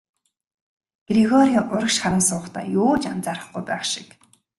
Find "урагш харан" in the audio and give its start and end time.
1.71-2.23